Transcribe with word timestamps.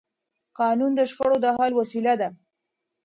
قانون 0.59 0.91
د 0.95 1.01
شخړو 1.11 1.37
د 1.41 1.45
حل 1.57 1.71
وسیله 1.79 2.13
ده 2.21 2.29